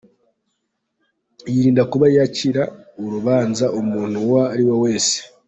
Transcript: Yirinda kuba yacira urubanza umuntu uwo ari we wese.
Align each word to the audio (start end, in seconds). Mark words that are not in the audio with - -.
Yirinda 1.53 1.83
kuba 1.91 2.05
yacira 2.17 2.63
urubanza 3.03 3.65
umuntu 3.79 4.15
uwo 4.25 4.39
ari 4.53 4.63
we 4.67 4.75
wese. 4.83 5.15